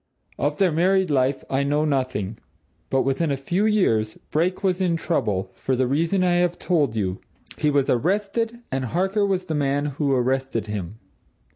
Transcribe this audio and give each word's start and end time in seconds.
Of 0.39 0.57
their 0.57 0.71
married 0.71 1.11
life, 1.11 1.43
I 1.47 1.61
know 1.61 1.85
nothing. 1.85 2.39
But 2.89 3.03
within 3.03 3.29
a 3.29 3.37
few 3.37 3.67
years, 3.67 4.15
Brake 4.31 4.63
was 4.63 4.81
in 4.81 4.95
trouble, 4.97 5.51
for 5.53 5.75
the 5.75 5.85
reason 5.85 6.23
I 6.23 6.37
have 6.37 6.57
told 6.57 6.95
you. 6.95 7.19
He 7.59 7.69
was 7.69 7.87
arrested 7.87 8.61
and 8.71 8.85
Harker 8.85 9.27
was 9.27 9.45
the 9.45 9.53
man 9.53 9.85
who 9.85 10.11
arrested 10.11 10.65
him." 10.65 10.97